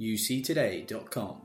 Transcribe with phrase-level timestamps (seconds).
[0.00, 1.42] uctoday.com.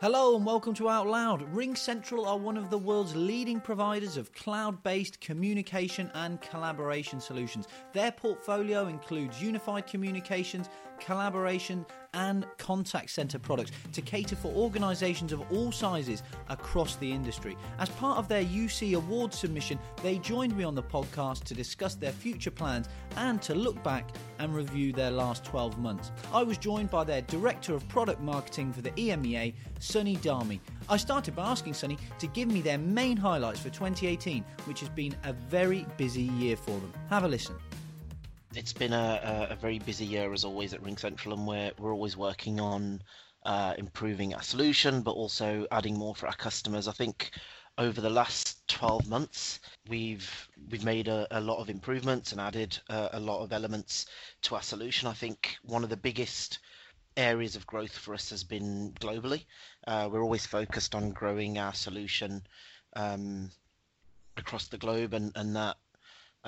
[0.00, 1.42] Hello and welcome to Out Loud.
[1.52, 7.20] Ring Central are one of the world's leading providers of cloud based communication and collaboration
[7.20, 7.66] solutions.
[7.92, 10.68] Their portfolio includes unified communications,
[11.00, 11.84] collaboration,
[12.18, 17.56] and contact center products to cater for organizations of all sizes across the industry.
[17.78, 21.94] As part of their UC award submission, they joined me on the podcast to discuss
[21.94, 24.10] their future plans and to look back
[24.40, 26.10] and review their last 12 months.
[26.32, 30.58] I was joined by their Director of Product Marketing for the EMEA, Sunny Dhami.
[30.88, 34.88] I started by asking Sunny to give me their main highlights for 2018, which has
[34.88, 36.92] been a very busy year for them.
[37.10, 37.54] Have a listen.
[38.54, 41.92] It's been a, a very busy year as always at Ring Central, and we're we're
[41.92, 43.02] always working on
[43.44, 46.88] uh, improving our solution, but also adding more for our customers.
[46.88, 47.30] I think
[47.76, 52.78] over the last 12 months, we've we've made a, a lot of improvements and added
[52.88, 54.06] uh, a lot of elements
[54.42, 55.08] to our solution.
[55.08, 56.58] I think one of the biggest
[57.16, 59.44] areas of growth for us has been globally.
[59.86, 62.42] Uh, we're always focused on growing our solution
[62.96, 63.50] um,
[64.36, 65.76] across the globe, and, and that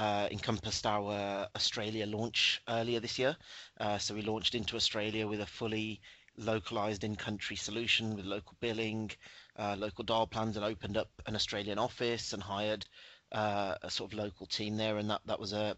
[0.00, 3.36] uh, encompassed our Australia launch earlier this year.
[3.78, 6.00] Uh, so we launched into Australia with a fully
[6.38, 9.10] localized in-country solution with local billing,
[9.58, 12.86] uh, local dial plans, and opened up an Australian office and hired
[13.32, 15.76] uh, a sort of local team there, and that that was a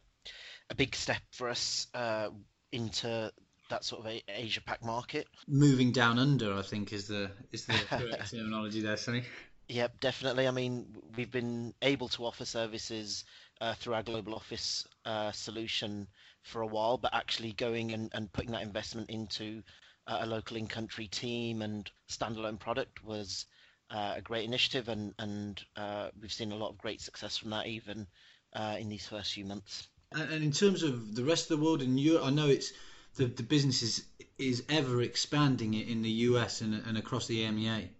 [0.70, 2.28] a big step for us uh,
[2.70, 3.32] into
[3.70, 5.26] that sort of Asia Pac market.
[5.48, 9.24] Moving down under, I think, is the is the correct terminology there, Sunny.
[9.68, 10.46] Yep, definitely.
[10.46, 13.24] I mean, we've been able to offer services
[13.62, 16.08] uh, through our global office uh, solution
[16.42, 19.62] for a while, but actually going and, and putting that investment into
[20.08, 23.46] uh, a local in-country team and standalone product was
[23.90, 27.50] uh, a great initiative, and and uh, we've seen a lot of great success from
[27.50, 28.06] that even
[28.54, 29.86] uh, in these first few months.
[30.10, 32.72] And in terms of the rest of the world, in Europe, I know it's
[33.14, 34.04] the the business is
[34.38, 37.90] is ever expanding in the US and, and across the EMEA.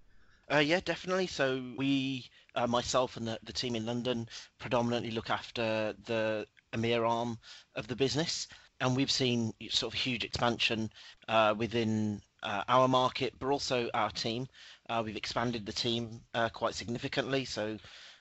[0.53, 1.27] Uh, yeah, definitely.
[1.27, 4.29] So we, uh, myself and the, the team in London,
[4.59, 7.39] predominantly look after the EMEA arm
[7.75, 10.91] of the business, and we've seen sort of huge expansion
[11.27, 14.47] uh, within uh, our market, but also our team.
[14.91, 17.47] Uh, we've expanded the team uh, quite significantly.
[17.47, 17.79] So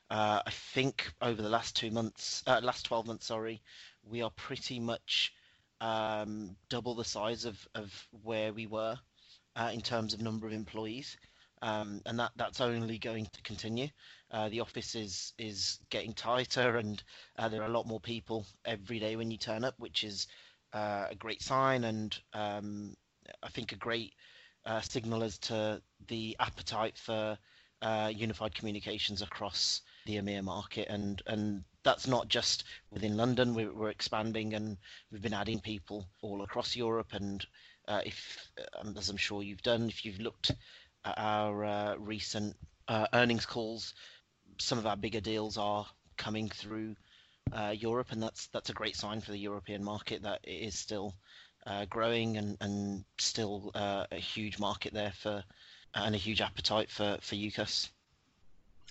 [0.10, 0.42] I
[0.74, 3.62] think over the last two months, last twelve months, sorry,
[4.04, 5.34] we are pretty much
[5.82, 8.98] um, double the size of, of where we were
[9.74, 11.18] in terms of number of employees
[11.62, 13.88] um, and that that's only going to continue.
[14.32, 17.04] Uh, the office is is getting tighter, and
[17.38, 20.28] uh, there are a lot more people every day when you turn up, which is
[20.74, 22.96] uh, a great sign, and um,
[23.44, 24.14] I think a great
[24.66, 27.38] uh, signal as to the appetite for
[27.82, 33.54] uh, unified communications across the EMEA market, and and that's not just within London.
[33.54, 34.78] We're, we're expanding, and
[35.12, 37.46] we've been adding people all across Europe, and
[37.88, 40.52] uh, if, um, as I'm sure you've done, if you've looked
[41.06, 42.56] our uh, recent
[42.88, 43.94] uh, earnings calls,
[44.58, 45.86] some of our bigger deals are
[46.18, 46.96] coming through
[47.52, 50.78] uh, Europe, and that's that's a great sign for the European market that it is
[50.78, 51.16] still
[51.66, 55.44] uh, growing and and still uh, a huge market there for
[55.94, 57.90] and a huge appetite for for UCaaS.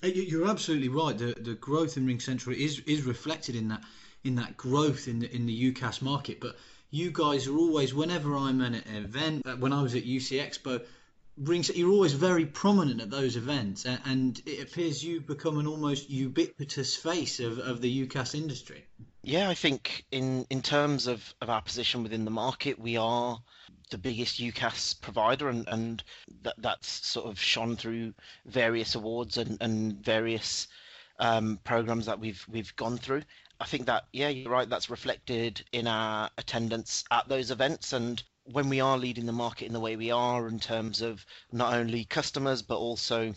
[0.03, 1.16] You're absolutely right.
[1.16, 3.82] The the growth in Ring Central is is reflected in that
[4.25, 6.56] in that growth in the in the UCaaS market, but
[6.91, 10.41] you guys are always whenever I'm at an event uh, when I was at UC
[10.41, 10.82] Expo
[11.41, 16.11] brings you're always very prominent at those events and it appears you've become an almost
[16.11, 18.87] ubiquitous face of, of the UCaaS industry.
[19.23, 23.39] Yeah, I think in in terms of, of our position within the market, we are
[23.91, 26.03] the biggest UCaaS provider and, and
[26.43, 28.15] that that's sort of shone through
[28.47, 30.69] various awards and, and various
[31.19, 33.22] um, programs that we've we've gone through.
[33.61, 34.69] I think that yeah, you're right.
[34.69, 39.67] That's reflected in our attendance at those events, and when we are leading the market
[39.67, 43.34] in the way we are in terms of not only customers but also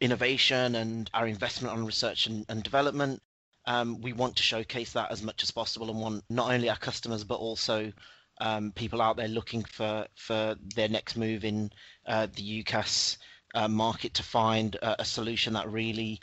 [0.00, 3.22] innovation and our investment on research and, and development,
[3.66, 6.76] um, we want to showcase that as much as possible and want not only our
[6.76, 7.92] customers but also
[8.40, 11.70] um, people out there looking for, for their next move in
[12.06, 13.18] uh, the UCaaS
[13.54, 16.20] uh, market to find a, a, solution that really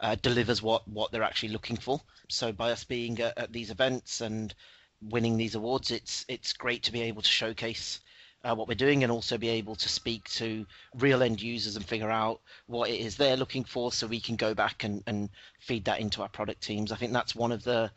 [0.00, 2.00] uh, delivers what, what they're actually looking for.
[2.28, 4.52] So by us being at, at these events and
[5.02, 8.00] winning these awards, it's it's great to be able to showcase
[8.44, 10.66] uh, what we're doing and also be able to speak to
[10.96, 14.36] real end users and figure out what it is they're looking for so we can
[14.36, 16.92] go back and, and feed that into our product teams.
[16.92, 17.90] I think that's one of the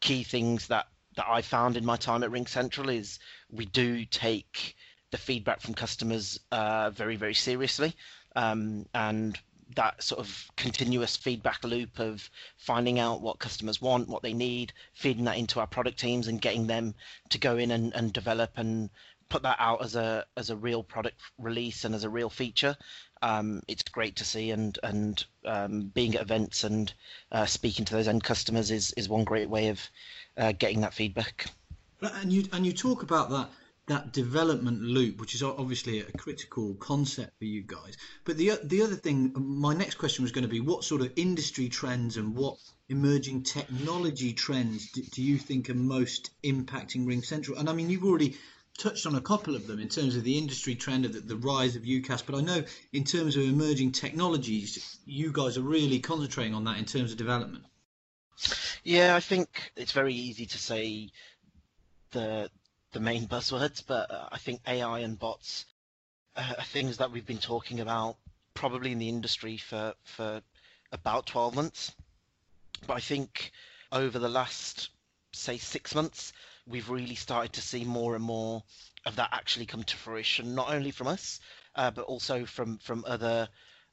[0.00, 3.18] key things that, that I found in my time at Ring Central is
[3.50, 4.76] we do take
[5.10, 7.94] the feedback from customers uh, very, very seriously.
[8.34, 9.38] Um, and
[9.76, 14.72] that sort of continuous feedback loop of finding out what customers want, what they need,
[14.94, 16.94] feeding that into our product teams, and getting them
[17.30, 18.90] to go in and, and develop and
[19.28, 22.76] put that out as a as a real product release and as a real feature,
[23.22, 24.50] um, it's great to see.
[24.50, 26.92] And and um, being at events and
[27.32, 29.80] uh, speaking to those end customers is is one great way of
[30.36, 31.46] uh, getting that feedback.
[32.02, 33.48] And you and you talk about that
[33.92, 37.98] that development loop, which is obviously a critical concept for you guys.
[38.24, 41.12] But the the other thing, my next question was going to be, what sort of
[41.16, 42.56] industry trends and what
[42.88, 47.58] emerging technology trends do, do you think are most impacting Ring Central?
[47.58, 48.36] And I mean, you've already
[48.78, 51.36] touched on a couple of them in terms of the industry trend of the, the,
[51.36, 52.64] rise of UCaaS, but I know
[52.94, 57.18] in terms of emerging technologies, you guys are really concentrating on that in terms of
[57.18, 57.64] development.
[58.82, 61.10] Yeah, I think it's very easy to say
[62.12, 62.50] the
[62.92, 65.64] the main buzzwords, but uh, I think AI and bots
[66.36, 68.16] are things that we've been talking about
[68.54, 70.42] probably in the industry for for
[70.92, 71.92] about 12 months.
[72.86, 73.52] But I think
[73.90, 74.90] over the last
[75.32, 76.32] say six months,
[76.66, 78.62] we've really started to see more and more
[79.06, 81.40] of that actually come to fruition, not only from us,
[81.74, 83.48] uh, but also from from other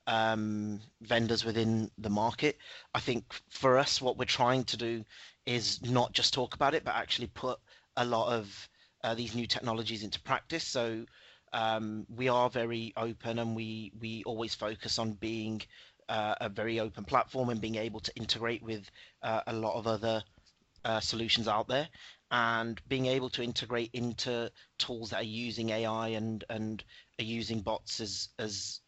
[0.07, 2.57] um, vendors within the market.
[2.93, 5.05] I think for us, what we're trying to do
[5.45, 7.59] is not just talk about it, but actually put
[7.95, 8.69] a lot of
[9.03, 10.63] uh, these new technologies into practice.
[10.63, 11.05] So
[11.53, 15.61] um, we are very open, and we we always focus on being
[16.09, 18.89] uh, a very open platform and being able to integrate with
[19.23, 20.23] uh, a lot of other
[20.85, 21.87] uh, solutions out there,
[22.31, 26.83] and being able to integrate into tools that are using AI and and
[27.19, 28.81] are using bots is is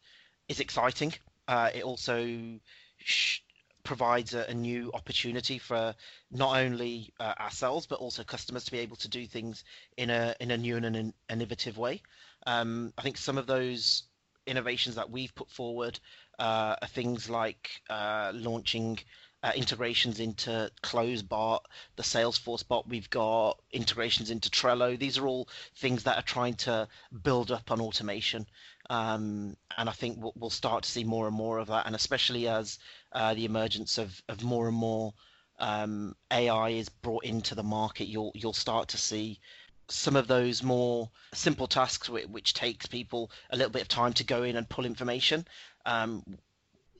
[0.48, 1.14] is exciting.
[1.48, 2.58] Uh, it also
[2.98, 3.40] sh-
[3.84, 5.94] provides a, a, new opportunity for
[6.30, 9.64] not only uh, ourselves but also customers to be able to do things
[9.96, 12.00] in a in a new and an innovative way.
[12.46, 14.04] Um, I think some of those
[14.46, 15.98] innovations that we've put forward
[16.38, 18.98] uh, are things like uh, launching
[19.42, 21.60] uh, integrations into Closebot,
[21.96, 24.96] the Salesforce bot we've got, integrations into Trello.
[24.96, 26.88] These are all things that are trying to
[27.22, 28.46] build up on automation.
[28.92, 31.94] Um, and I think we'll, we'll, start to see more and more of that, and
[31.94, 32.78] especially as
[33.12, 35.14] uh, the emergence of, of more and more
[35.58, 39.40] um, AI is brought into the market, you'll you'll start to see
[39.88, 44.12] some of those more simple tasks which, which takes people a little bit of time
[44.12, 45.46] to go in and pull information.
[45.86, 46.22] Um,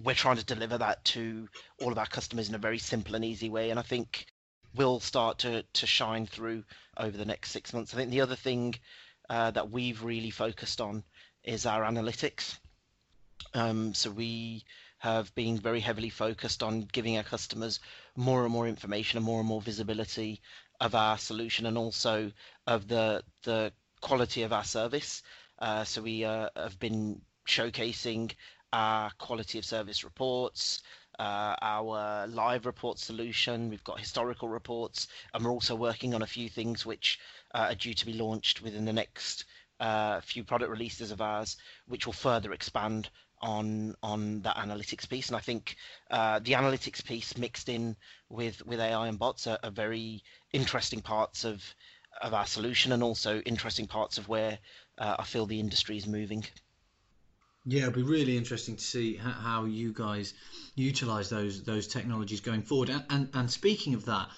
[0.00, 1.46] we're trying to deliver that to
[1.78, 4.28] all of our customers in a very simple and easy way, and I think
[4.74, 6.64] will start to to shine through
[6.96, 7.92] over the next six months.
[7.92, 8.76] I think the other thing
[9.28, 11.04] uh, that we've really focused on
[11.44, 12.58] is our analytics.
[13.54, 14.64] Um, so we
[14.98, 17.80] have been very heavily focused on giving our customers
[18.16, 20.40] more and more information and more and more visibility
[20.80, 22.30] of our solution and also
[22.66, 25.22] of the the quality of our service.
[25.58, 28.32] Uh, so we uh, have been showcasing
[28.72, 30.82] our quality of service reports,
[31.18, 33.68] uh, our live report solution.
[33.70, 37.18] We've got historical reports, and we're also working on a few things which
[37.54, 39.44] uh, are due to be launched within the next
[39.82, 41.56] uh, few product releases of ours,
[41.86, 45.26] which will further expand on on that analytics piece.
[45.26, 45.74] And I think
[46.08, 47.96] uh, the analytics piece mixed in
[48.28, 51.60] with with AI and bots are, are, very interesting parts of
[52.20, 54.60] of our solution, and also interesting parts of where
[54.98, 56.44] uh, I feel the industry is moving.
[57.64, 60.34] Yeah, it'll be really interesting to see how you guys
[60.76, 62.90] utilize those those technologies going forward.
[62.90, 64.28] And, and, and speaking of that,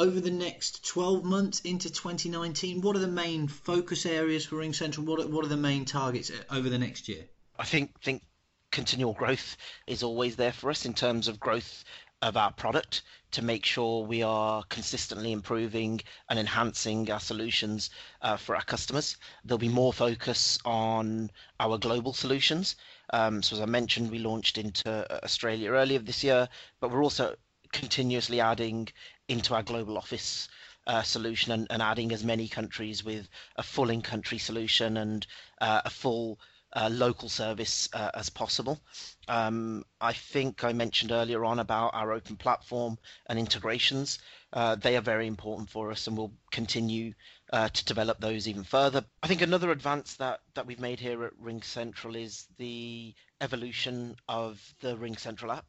[0.00, 4.72] over the next 12 months into 2019, what are the main focus areas for Ring
[4.72, 5.04] Central?
[5.04, 7.24] What are, what are the main targets over the next year?
[7.58, 8.22] I think think
[8.70, 11.84] continual growth is always there for us in terms of growth
[12.22, 17.90] of our product to make sure we are consistently improving and enhancing our solutions
[18.22, 19.18] uh, for our customers.
[19.44, 22.76] There'll be more focus on our global solutions.
[23.12, 24.90] Um, so as I mentioned, we launched into
[25.22, 26.48] Australia earlier this year,
[26.80, 27.36] but we're also
[27.72, 28.88] continuously adding
[29.30, 30.48] into our global office
[30.86, 35.26] uh, solution and, and, adding as many countries with a full in-country solution and
[35.60, 36.38] uh, a full
[36.72, 38.80] uh, local service uh, as possible.
[39.28, 44.18] Um, I think I mentioned earlier on about our open platform and integrations.
[44.52, 47.14] Uh, they are very important for us, and we'll continue
[47.52, 49.04] uh, to develop those even further.
[49.22, 54.16] I think another advance that that we've made here at Ring Central is the evolution
[54.28, 55.66] of the Ring Central app.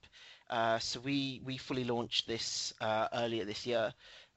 [0.51, 3.93] Uh, so we we fully launched this uh, earlier this year,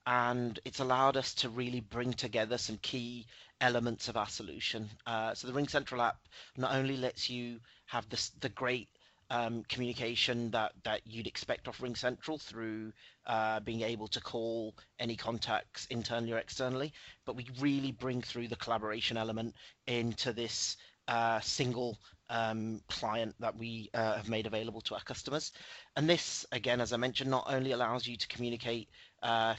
[0.07, 3.27] and it's allowed us to really bring together some key
[3.61, 4.89] elements of our solution.
[5.05, 6.17] Uh, so the Ring Central app
[6.57, 8.87] not only lets you have this, the great
[9.29, 12.93] um, communication that, that you'd expect off Ring Central through
[13.25, 16.93] uh, being able to call any contacts internally or externally,
[17.25, 19.55] but we really bring through the collaboration element
[19.87, 21.97] into this uh, single
[22.29, 25.51] um, client that we uh, have made available to our customers.
[25.95, 28.89] And this, again, as I mentioned, not only allows you to communicate
[29.23, 29.55] uh,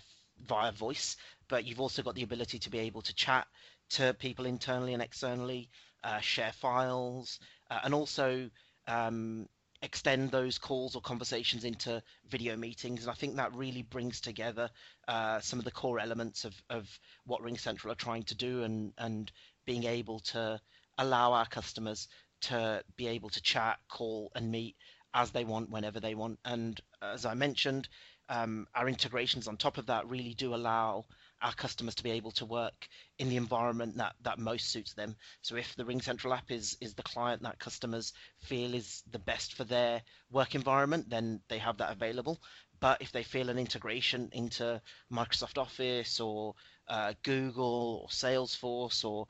[0.47, 1.17] via voice,
[1.49, 3.47] but you've also got the ability to be able to chat
[3.91, 5.69] to people internally and externally,
[6.03, 7.39] uh, share files,
[7.71, 8.51] uh, and also
[8.89, 9.49] um,
[9.83, 13.03] extend those calls or conversations into video meetings.
[13.03, 14.71] And I think that really brings together
[15.07, 16.89] uh, some of the core elements of, of
[17.27, 19.31] what RingCentral are trying to do and, and
[19.65, 20.61] being able to
[20.99, 22.09] allow our customers
[22.51, 24.77] to be able to chat, call, and meet
[25.15, 26.39] as they want, whenever they want.
[26.45, 27.89] And as I mentioned,
[28.29, 31.07] um, our integrations on top of that really do allow
[31.43, 32.89] our customers to be able to work
[33.19, 35.17] in the environment that, that most suits them.
[35.43, 39.55] So if the RingCentral app is is the client that customers feel is the best
[39.55, 42.41] for their work environment, then they have that available.
[42.81, 44.81] But if they feel an integration into
[45.13, 46.55] Microsoft Office or
[46.89, 49.27] uh, Google or Salesforce or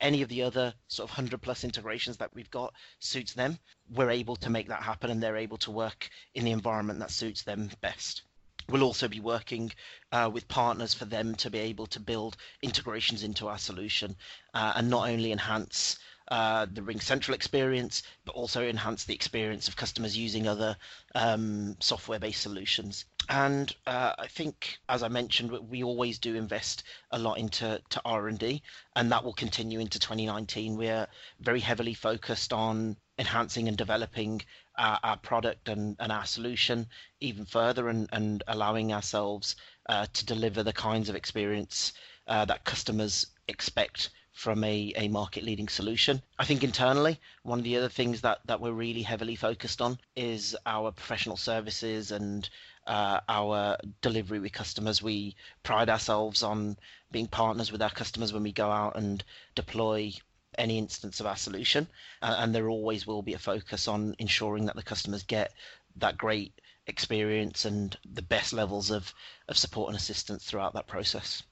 [0.00, 3.58] any of the other sort of 100 plus integrations that we've got suits them,
[3.90, 7.10] we're able to make that happen and they're able to work in the environment that
[7.10, 8.22] suits them best.
[8.68, 9.72] We'll also be working
[10.10, 14.16] uh, with partners for them to be able to build integrations into our solution
[14.54, 19.76] uh, and not only enhance uh, the RingCentral experience, but also enhance the experience of
[19.76, 20.76] customers using other
[21.14, 23.04] um, software-based solutions.
[23.28, 28.02] And uh, I think, as I mentioned, we always do invest a lot into to
[28.04, 28.62] R&D,
[28.96, 30.76] and that will continue into 2019.
[30.76, 31.06] We're
[31.40, 34.42] very heavily focused on enhancing and developing
[34.76, 36.86] our, our product and, and our solution
[37.20, 39.56] even further and, and allowing ourselves
[39.88, 41.92] uh, to deliver the kinds of experience
[42.26, 46.20] uh, that customers expect from a, a market leading solution.
[46.38, 49.98] I think internally, one of the other things that, that we're really heavily focused on
[50.16, 52.48] is our professional services and
[52.86, 55.00] uh, our delivery with customers.
[55.00, 56.76] We pride ourselves on
[57.12, 59.22] being partners with our customers when we go out and
[59.54, 60.12] deploy
[60.58, 61.86] any instance of our solution,
[62.20, 65.52] uh, and there always will be a focus on ensuring that the customers get
[65.96, 66.52] that great
[66.88, 69.14] experience and the best levels of,
[69.48, 71.42] of support and assistance throughout that process.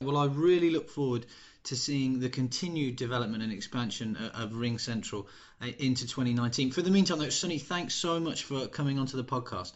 [0.00, 1.26] Well, I really look forward
[1.64, 5.28] to seeing the continued development and expansion of Ring Central
[5.60, 6.72] into 2019.
[6.72, 9.72] For the meantime, though, Sunny, thanks so much for coming onto the podcast.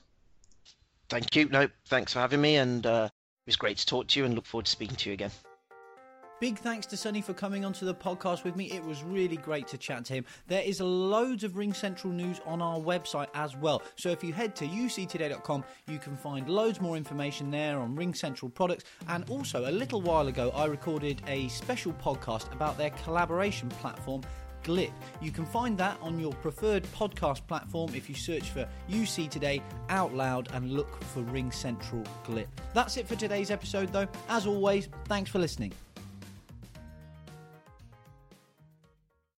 [1.08, 1.48] Thank you.
[1.48, 4.34] No, thanks for having me, and uh, it was great to talk to you, and
[4.34, 5.30] look forward to speaking to you again.
[6.38, 8.70] Big thanks to Sunny for coming onto the podcast with me.
[8.70, 10.26] It was really great to chat to him.
[10.48, 13.82] There is loads of RingCentral news on our website as well.
[13.94, 18.52] So if you head to uctoday.com, you can find loads more information there on RingCentral
[18.52, 18.84] products.
[19.08, 24.20] And also, a little while ago, I recorded a special podcast about their collaboration platform.
[24.62, 24.92] Glip.
[25.22, 29.62] You can find that on your preferred podcast platform if you search for UC Today
[29.88, 32.48] out loud and look for RingCentral Glip.
[32.74, 34.08] That's it for today's episode, though.
[34.28, 35.72] As always, thanks for listening.